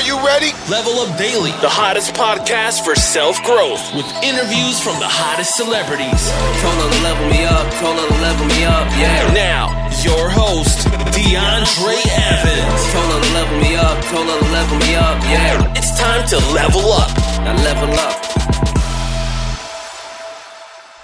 [0.00, 0.48] Are you ready?
[0.70, 6.24] Level Up Daily, the hottest podcast for self growth, with interviews from the hottest celebrities.
[6.64, 9.28] Told her to level me up, told her to level me up, yeah.
[9.36, 9.68] Now,
[10.00, 12.80] your host, DeAndre Evans.
[12.96, 15.74] Told her to level me up, told her to level me up, yeah.
[15.76, 17.12] It's time to level up.
[17.44, 18.16] Now level up.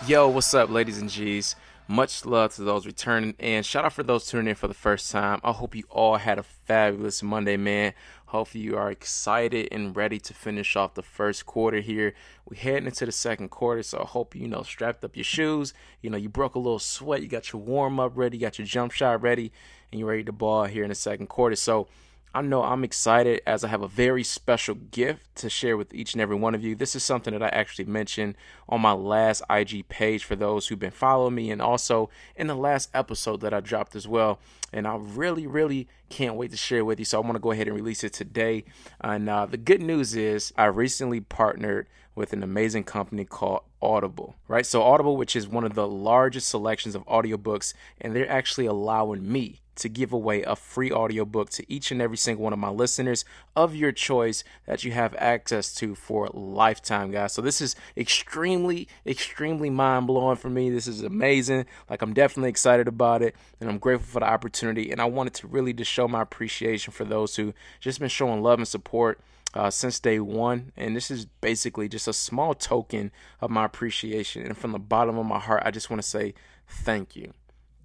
[0.08, 1.54] Yo, what's up, ladies and G's?
[1.88, 5.12] Much love to those returning, and shout out for those tuning in for the first
[5.12, 5.38] time.
[5.44, 7.92] I hope you all had a fabulous Monday, man.
[8.36, 12.12] Hopefully, you are excited and ready to finish off the first quarter here.
[12.46, 15.72] We're heading into the second quarter, so I hope you know strapped up your shoes.
[16.02, 18.58] You know, you broke a little sweat, you got your warm up ready, you got
[18.58, 19.52] your jump shot ready,
[19.90, 21.56] and you're ready to ball here in the second quarter.
[21.56, 21.88] So,
[22.36, 26.12] I know I'm excited as I have a very special gift to share with each
[26.12, 26.74] and every one of you.
[26.74, 28.34] This is something that I actually mentioned
[28.68, 32.54] on my last IG page for those who've been following me and also in the
[32.54, 34.38] last episode that I dropped as well.
[34.70, 37.06] And I really, really can't wait to share with you.
[37.06, 38.64] So I want to go ahead and release it today.
[39.00, 44.36] And uh, the good news is I recently partnered with an amazing company called Audible,
[44.46, 44.66] right?
[44.66, 49.32] So Audible, which is one of the largest selections of audiobooks, and they're actually allowing
[49.32, 52.70] me to give away a free audiobook to each and every single one of my
[52.70, 53.24] listeners
[53.54, 57.32] of your choice that you have access to for lifetime, guys.
[57.32, 60.70] So this is extremely, extremely mind blowing for me.
[60.70, 61.66] This is amazing.
[61.88, 64.90] Like I'm definitely excited about it, and I'm grateful for the opportunity.
[64.90, 68.42] And I wanted to really just show my appreciation for those who just been showing
[68.42, 69.20] love and support.
[69.54, 70.70] Uh, since day one.
[70.76, 74.42] And this is basically just a small token of my appreciation.
[74.42, 76.34] And from the bottom of my heart, I just want to say
[76.68, 77.32] thank you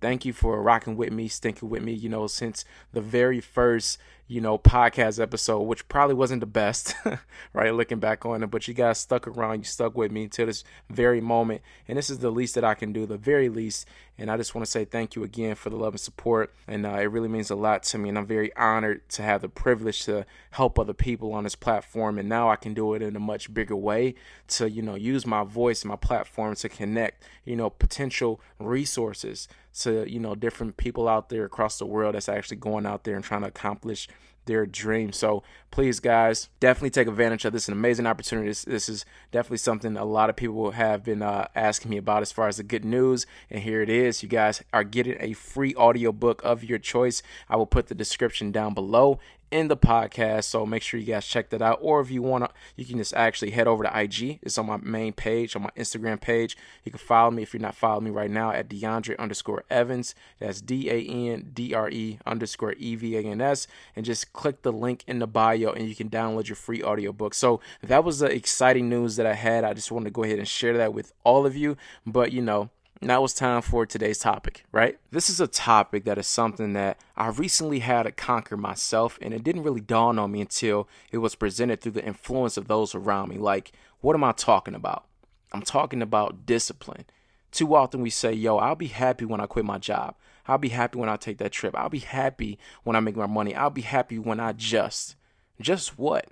[0.01, 3.99] thank you for rocking with me, stinking with me, you know, since the very first,
[4.31, 6.95] you know, podcast episode, which probably wasn't the best,
[7.53, 7.75] right?
[7.75, 10.63] Looking back on it, but you guys stuck around, you stuck with me until this
[10.89, 11.61] very moment.
[11.85, 13.85] And this is the least that I can do, the very least.
[14.17, 16.53] And I just want to say thank you again for the love and support.
[16.65, 18.07] And uh, it really means a lot to me.
[18.07, 22.17] And I'm very honored to have the privilege to help other people on this platform.
[22.17, 24.15] And now I can do it in a much bigger way
[24.49, 29.49] to, you know, use my voice and my platform to connect, you know, potential resources
[29.79, 33.15] to, you know, different people out there across the world that's actually going out there
[33.15, 34.07] and trying to accomplish
[34.45, 35.11] their dream.
[35.11, 37.67] So please, guys, definitely take advantage of this.
[37.67, 38.47] An amazing opportunity.
[38.47, 42.21] This, this is definitely something a lot of people have been uh, asking me about
[42.21, 43.25] as far as the good news.
[43.49, 44.23] And here it is.
[44.23, 47.21] You guys are getting a free audiobook of your choice.
[47.49, 49.19] I will put the description down below
[49.51, 50.45] in the podcast.
[50.45, 51.79] So make sure you guys check that out.
[51.81, 54.39] Or if you want to, you can just actually head over to IG.
[54.41, 56.57] It's on my main page, on my Instagram page.
[56.83, 60.15] You can follow me if you're not following me right now at DeAndre underscore Evans.
[60.39, 63.67] That's D A N D R E underscore E V A N S.
[63.95, 67.33] And just click the link in the bio and you can download your free audiobook.
[67.33, 69.63] So that was the exciting news that I had.
[69.63, 71.77] I just wanted to go ahead and share that with all of you.
[72.05, 72.69] But you know,
[73.01, 74.99] now it's time for today's topic, right?
[75.09, 79.33] This is a topic that is something that I recently had to conquer myself, and
[79.33, 82.93] it didn't really dawn on me until it was presented through the influence of those
[82.93, 83.37] around me.
[83.37, 85.05] Like, what am I talking about?
[85.51, 87.05] I'm talking about discipline.
[87.51, 90.15] Too often we say, yo, I'll be happy when I quit my job.
[90.47, 91.75] I'll be happy when I take that trip.
[91.75, 93.55] I'll be happy when I make my money.
[93.55, 95.15] I'll be happy when I just.
[95.59, 96.27] Just what?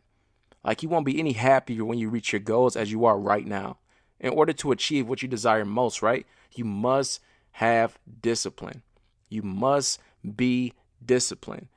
[0.64, 3.46] Like, you won't be any happier when you reach your goals as you are right
[3.46, 3.78] now.
[4.20, 6.26] In order to achieve what you desire most, right?
[6.54, 7.22] You must
[7.54, 8.84] have discipline.
[9.30, 10.00] You must
[10.36, 10.74] be
[11.06, 11.68] disciplined.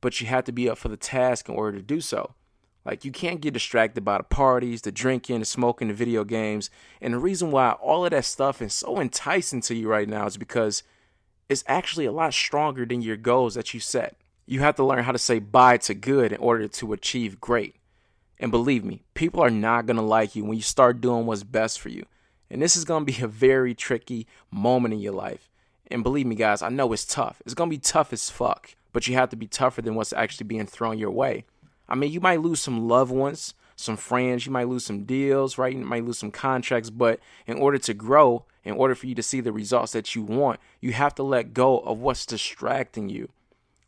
[0.00, 2.34] But you have to be up for the task in order to do so.
[2.84, 6.70] Like you can't get distracted by the parties, the drinking, the smoking, the video games.
[7.00, 10.26] And the reason why all of that stuff is so enticing to you right now
[10.26, 10.82] is because
[11.48, 14.16] it's actually a lot stronger than your goals that you set.
[14.46, 17.76] You have to learn how to say bye to good in order to achieve great.
[18.40, 21.42] And believe me, people are not going to like you when you start doing what's
[21.42, 22.06] best for you.
[22.50, 25.48] And this is going to be a very tricky moment in your life.
[25.90, 27.42] And believe me, guys, I know it's tough.
[27.44, 30.12] It's going to be tough as fuck, but you have to be tougher than what's
[30.12, 31.44] actually being thrown your way.
[31.88, 35.56] I mean, you might lose some loved ones, some friends, you might lose some deals,
[35.56, 35.72] right?
[35.72, 39.22] You might lose some contracts, but in order to grow, in order for you to
[39.22, 43.30] see the results that you want, you have to let go of what's distracting you.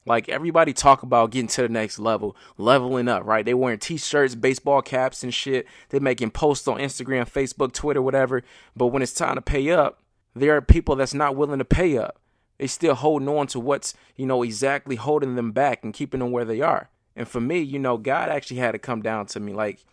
[0.06, 3.44] Like everybody talk about getting to the next level, leveling up, right?
[3.44, 5.66] They wearing t-shirts, baseball caps and shit.
[5.90, 8.42] They're making posts on Instagram, Facebook, Twitter, whatever.
[8.74, 10.02] But when it's time to pay up,
[10.34, 12.18] there are people that's not willing to pay up.
[12.58, 16.30] They still holding on to what's, you know, exactly holding them back and keeping them
[16.30, 16.90] where they are.
[17.16, 19.52] And for me, you know, God actually had to come down to me.
[19.52, 19.84] Like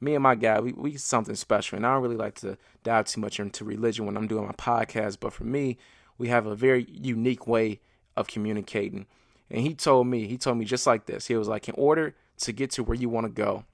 [0.00, 1.76] me and my guy, we we something special.
[1.76, 4.52] And I don't really like to dive too much into religion when I'm doing my
[4.52, 5.78] podcast, but for me,
[6.18, 7.80] we have a very unique way
[8.16, 9.06] of communicating.
[9.50, 11.26] And he told me, he told me just like this.
[11.26, 13.64] He was like, in order to get to where you want to go,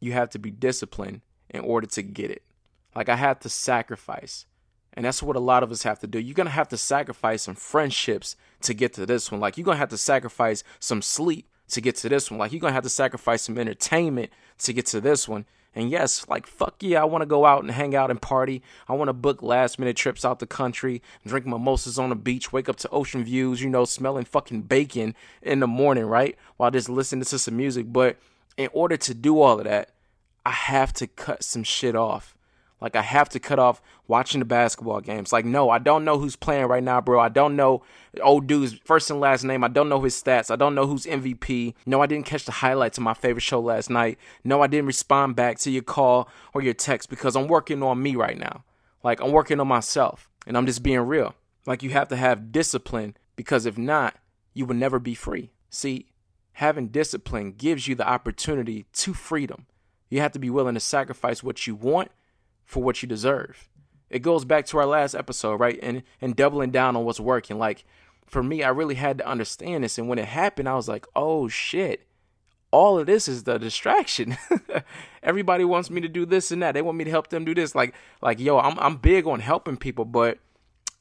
[0.00, 2.42] you have to be disciplined in order to get it.
[2.94, 4.46] Like I had to sacrifice.
[4.94, 6.18] And that's what a lot of us have to do.
[6.18, 9.40] You're going to have to sacrifice some friendships to get to this one.
[9.40, 12.38] Like you're going to have to sacrifice some sleep to get to this one.
[12.38, 15.44] Like you're gonna have to sacrifice some entertainment to get to this one.
[15.74, 18.62] And yes, like fuck yeah, I want to go out and hang out and party.
[18.88, 22.52] I want to book last minute trips out the country, drink mimosas on the beach,
[22.52, 26.36] wake up to ocean views, you know, smelling fucking bacon in the morning, right?
[26.56, 27.92] While just listening to some music.
[27.92, 28.18] But
[28.56, 29.90] in order to do all of that,
[30.44, 32.36] I have to cut some shit off.
[32.82, 35.32] Like I have to cut off watching the basketball games.
[35.32, 37.20] Like no, I don't know who's playing right now, bro.
[37.20, 37.84] I don't know
[38.20, 39.62] old dude's first and last name.
[39.62, 40.50] I don't know his stats.
[40.50, 41.74] I don't know who's MVP.
[41.86, 44.18] No, I didn't catch the highlights of my favorite show last night.
[44.42, 48.02] No, I didn't respond back to your call or your text because I'm working on
[48.02, 48.64] me right now.
[49.04, 51.36] Like I'm working on myself and I'm just being real.
[51.64, 54.16] Like you have to have discipline because if not,
[54.54, 55.52] you will never be free.
[55.70, 56.06] See,
[56.54, 59.66] having discipline gives you the opportunity to freedom.
[60.10, 62.10] You have to be willing to sacrifice what you want
[62.72, 63.68] for what you deserve.
[64.08, 65.78] It goes back to our last episode, right?
[65.82, 67.58] And and doubling down on what's working.
[67.58, 67.84] Like
[68.26, 69.98] for me, I really had to understand this.
[69.98, 72.06] And when it happened, I was like, oh shit.
[72.70, 74.38] All of this is the distraction.
[75.22, 76.72] Everybody wants me to do this and that.
[76.72, 77.74] They want me to help them do this.
[77.74, 80.38] Like, like, yo, I'm I'm big on helping people, but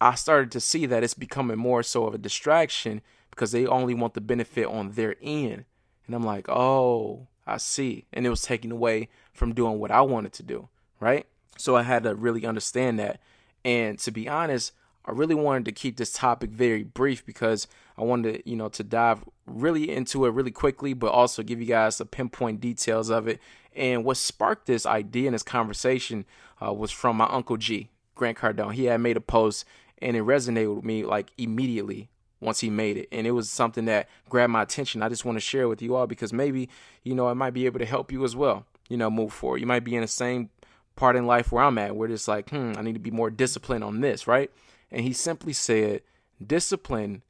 [0.02, 3.94] I started to see that it's becoming more so of a distraction because they only
[3.94, 5.64] want the benefit on their end.
[6.06, 8.08] And I'm like, oh, I see.
[8.12, 10.68] And it was taking away from doing what I wanted to do,
[11.00, 11.26] right?
[11.58, 13.20] So I had to really understand that.
[13.64, 14.74] And to be honest,
[15.06, 17.68] I really wanted to keep this topic very brief because
[17.98, 21.60] I wanted to, you know, to dive really into it really quickly, but also give
[21.60, 23.40] you guys the pinpoint details of it.
[23.76, 26.26] And what sparked this idea and this conversation
[26.64, 28.74] uh, was from my uncle G, Grant Cardone.
[28.74, 29.66] He had made a post
[30.00, 32.10] and it resonated with me like immediately
[32.40, 33.08] once he made it.
[33.12, 35.02] And it was something that grabbed my attention.
[35.02, 36.70] I just want to share with you all because maybe,
[37.04, 39.62] you know, I might be able to help you as well, you know, move forward.
[39.62, 40.50] You might be in the same
[40.96, 43.30] part in life where I'm at, where it's like, hmm, I need to be more
[43.30, 44.52] disciplined on this, right?
[44.92, 46.02] And he simply said,
[46.46, 47.24] discipline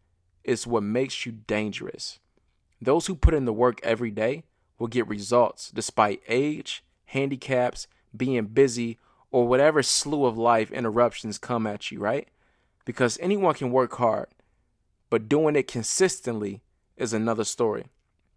[0.44, 2.20] is what makes you dangerous.
[2.82, 4.44] Those who put in the work every day
[4.80, 8.98] will get results despite age, handicaps, being busy,
[9.30, 12.28] or whatever slew of life interruptions come at you, right?
[12.84, 14.28] Because anyone can work hard,
[15.10, 16.62] but doing it consistently
[16.98, 17.86] is another story.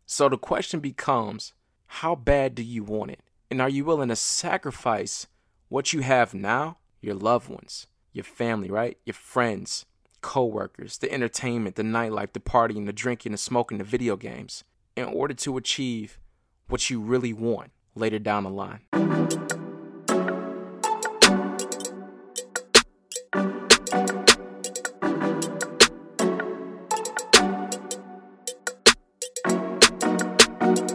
[0.07, 1.55] So the question becomes
[1.87, 3.21] how bad do you want it?
[3.51, 5.27] And are you willing to sacrifice
[5.69, 8.97] what you have now, your loved ones, your family, right?
[9.05, 9.85] Your friends,
[10.23, 14.65] co-workers, the entertainment, the nightlife, the partying, the drinking, the smoking, the video games,
[14.97, 16.19] in order to achieve
[16.69, 18.81] what you really want later down the line?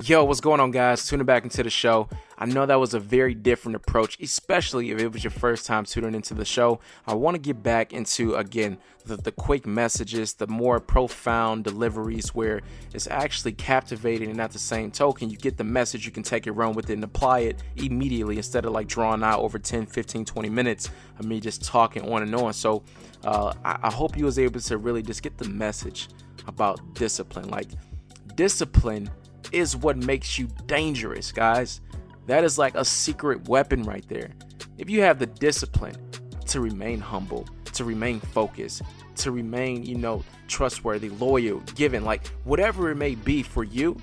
[0.04, 1.06] Yo, what's going on, guys?
[1.06, 2.10] Tuning back into the show.
[2.42, 5.84] I know that was a very different approach, especially if it was your first time
[5.84, 6.80] tuning into the show.
[7.06, 12.34] I want to get back into, again, the, the quick messages, the more profound deliveries
[12.34, 12.62] where
[12.94, 16.48] it's actually captivating and at the same token, you get the message, you can take
[16.48, 19.86] it, run with it, and apply it immediately instead of like drawing out over 10,
[19.86, 20.90] 15, 20 minutes
[21.20, 22.54] of me just talking on and on.
[22.54, 22.84] So
[23.26, 26.08] uh, I, I hope you was able to really just get the message
[26.48, 27.50] about discipline.
[27.50, 27.68] Like,
[28.36, 29.10] discipline
[29.52, 31.82] is what makes you dangerous, guys.
[32.30, 34.30] That is like a secret weapon right there.
[34.78, 35.96] If you have the discipline
[36.46, 38.84] to remain humble, to remain focused,
[39.16, 43.98] to remain, you know, trustworthy, loyal, giving, like whatever it may be for you,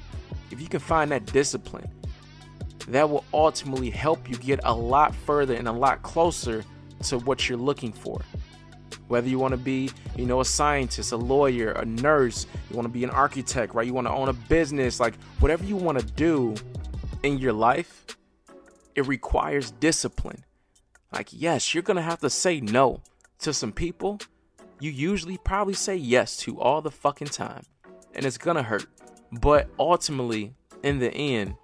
[0.50, 1.88] if you can find that discipline,
[2.88, 6.64] that will ultimately help you get a lot further and a lot closer
[7.04, 8.20] to what you're looking for.
[9.06, 12.86] Whether you want to be, you know, a scientist, a lawyer, a nurse, you want
[12.86, 13.86] to be an architect, right?
[13.86, 16.56] You want to own a business, like whatever you want to do
[17.22, 18.04] in your life,
[18.94, 20.44] it requires discipline.
[21.12, 23.02] Like, yes, you're going to have to say no
[23.40, 24.20] to some people
[24.78, 27.62] you usually probably say yes to all the fucking time.
[28.14, 28.86] And it's going to hurt.
[29.32, 31.56] But ultimately, in the end,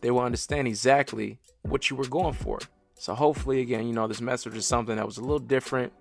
[0.00, 2.58] they will understand exactly what you were going for.
[2.94, 5.92] So hopefully, again, you know, this message is something that was a little different,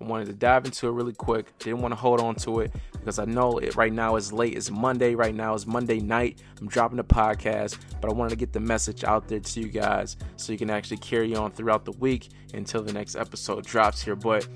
[0.00, 1.56] I wanted to dive into it really quick.
[1.58, 4.56] Didn't want to hold on to it because I know it right now is late.
[4.56, 5.54] It's Monday right now.
[5.54, 6.40] It's Monday night.
[6.60, 9.66] I'm dropping the podcast, but I wanted to get the message out there to you
[9.66, 14.00] guys so you can actually carry on throughout the week until the next episode drops
[14.00, 14.14] here.
[14.14, 14.46] But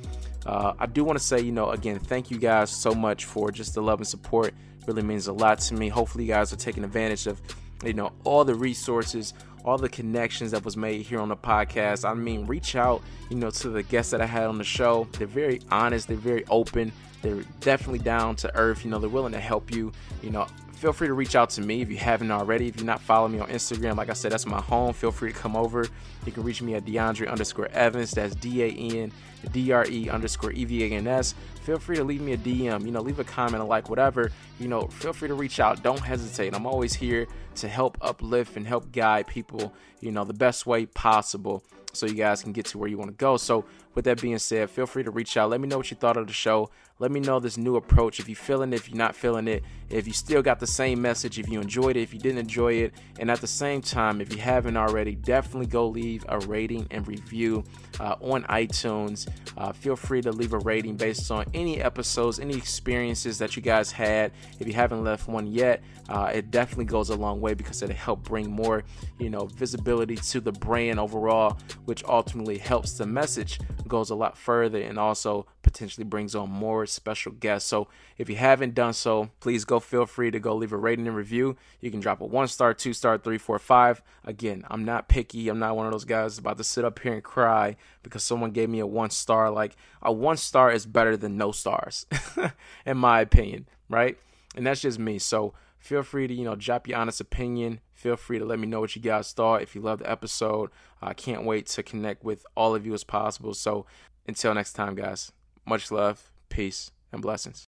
[0.46, 3.50] uh, I do want to say, you know, again, thank you guys so much for
[3.50, 4.48] just the love and support.
[4.48, 5.88] It really means a lot to me.
[5.88, 7.40] Hopefully, you guys are taking advantage of,
[7.84, 9.34] you know, all the resources,
[9.64, 12.08] all the connections that was made here on the podcast.
[12.08, 15.08] I mean, reach out, you know, to the guests that I had on the show.
[15.18, 16.92] They're very honest, they're very open,
[17.26, 18.84] they're definitely down to earth.
[18.84, 19.92] You know, they're willing to help you,
[20.22, 22.68] you know, feel free to reach out to me if you haven't already.
[22.68, 24.92] If you're not following me on Instagram, like I said, that's my home.
[24.92, 25.86] Feel free to come over.
[26.24, 28.12] You can reach me at DeAndre underscore Evans.
[28.12, 29.12] That's D A N
[29.52, 31.34] D R E underscore E V A N S.
[31.62, 32.84] Feel free to leave me a DM.
[32.84, 34.30] You know, leave a comment, a like, whatever.
[34.60, 35.82] You know, feel free to reach out.
[35.82, 36.54] Don't hesitate.
[36.54, 40.86] I'm always here to help uplift and help guide people, you know, the best way
[40.86, 43.36] possible so you guys can get to where you want to go.
[43.36, 43.64] So,
[43.96, 45.48] with that being said, feel free to reach out.
[45.48, 46.68] Let me know what you thought of the show.
[46.98, 48.20] Let me know this new approach.
[48.20, 51.00] If you're feeling it, if you're not feeling it, if you still got the same
[51.00, 52.94] message, if you enjoyed it, if you didn't enjoy it.
[53.18, 57.08] And at the same time, if you haven't already, definitely go leave a rating and
[57.08, 57.64] review
[58.00, 59.28] uh, on iTunes.
[59.56, 63.62] Uh, feel free to leave a rating based on any episodes, any experiences that you
[63.62, 64.32] guys had.
[64.58, 67.96] If you haven't left one yet, uh, it definitely goes a long way because it'll
[67.96, 68.84] help bring more,
[69.18, 73.58] you know, visibility to the brand overall, which ultimately helps the message
[73.88, 77.68] goes a lot further and also potentially brings on more special guests.
[77.68, 77.88] So
[78.18, 81.16] if you haven't done so, please go feel free to go leave a rating and
[81.16, 81.56] review.
[81.80, 84.02] You can drop a one star, two star, three, four, five.
[84.24, 85.48] Again, I'm not picky.
[85.48, 88.50] I'm not one of those guys about to sit up here and cry because someone
[88.50, 89.50] gave me a one star.
[89.50, 92.06] Like a one star is better than no stars,
[92.86, 94.18] in my opinion, right?
[94.54, 95.18] And that's just me.
[95.18, 97.80] So feel free to you know drop your honest opinion.
[97.94, 99.62] Feel free to let me know what you guys thought.
[99.62, 100.70] If you loved the episode
[101.02, 103.54] i can't wait to connect with all of you as possible.
[103.54, 103.86] So
[104.26, 105.32] until next time guys
[105.64, 107.64] much love peace and blessings